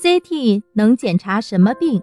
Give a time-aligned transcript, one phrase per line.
[0.00, 2.00] CT 能检查什么病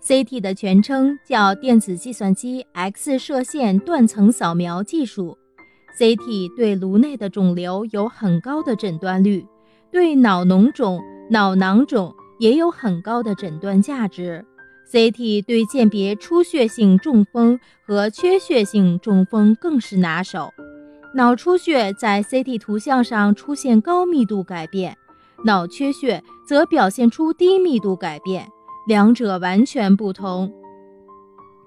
[0.00, 5.36] ？CT 的全称叫电子计算机 X 射线断层扫描技术。
[5.98, 9.44] CT 对颅内的肿瘤有很高的诊断率，
[9.90, 14.44] 对脑脓肿、脑囊肿也有很高的诊断价值。
[14.92, 20.54] CT 对鉴别出血性中风和缺血性中风更是拿手。
[21.16, 24.96] 脑出血在 CT 图像上出现高密度改变，
[25.42, 28.48] 脑缺血则表现出低密度改变，
[28.86, 30.52] 两者完全不同。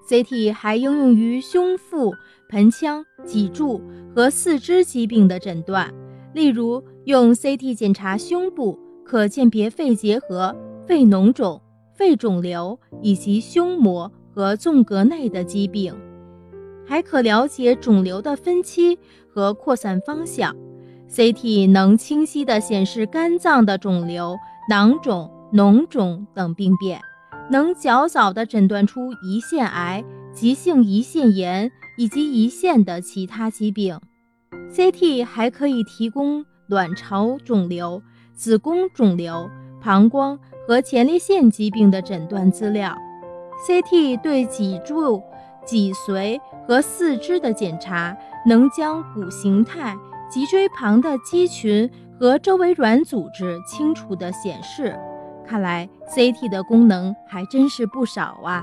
[0.08, 2.14] CT 还应用于胸腹、
[2.48, 3.80] 盆腔、脊柱
[4.14, 5.92] 和四肢疾病的诊断，
[6.32, 10.56] 例如用 CT 检查胸部，可鉴别肺结核、
[10.86, 11.60] 肺脓肿。
[11.94, 15.92] 肺肿瘤以及胸膜和纵隔内的疾病，
[16.86, 18.96] 还可了解肿瘤的分期
[19.28, 20.54] 和扩散方向。
[21.10, 24.36] CT 能清晰地显示肝脏的肿瘤、
[24.68, 27.00] 囊肿、脓肿等病变，
[27.50, 33.98] 能较早地诊断出胰腺癌、急性胰腺炎以及胰腺的其他疾病。
[34.72, 38.02] CT 还可以提供卵巢肿瘤、
[38.34, 39.48] 子宫肿瘤、
[39.80, 40.38] 膀胱。
[40.66, 42.94] 和前列腺疾病的诊断资料
[43.66, 45.22] ，CT 对脊柱、
[45.64, 49.96] 脊髓和四肢的检查，能将骨形态、
[50.30, 54.98] 脊椎旁的肌群和周围软组织清楚地显示。
[55.46, 58.62] 看来 CT 的功能还真是不少啊。